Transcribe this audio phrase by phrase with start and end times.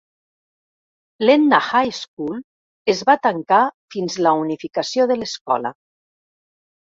[1.25, 2.39] L'Edna High School
[2.95, 3.61] es va tancar
[3.95, 5.73] fins la unificació de l'escola.